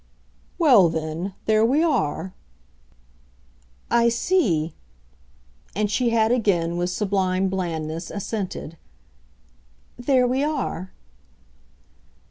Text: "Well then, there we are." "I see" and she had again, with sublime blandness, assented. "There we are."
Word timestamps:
"Well 0.57 0.89
then, 0.89 1.35
there 1.45 1.63
we 1.63 1.83
are." 1.83 2.33
"I 3.91 4.09
see" 4.09 4.73
and 5.75 5.91
she 5.91 6.09
had 6.09 6.31
again, 6.31 6.75
with 6.75 6.89
sublime 6.89 7.49
blandness, 7.49 8.09
assented. 8.09 8.77
"There 9.99 10.25
we 10.25 10.43
are." 10.43 10.91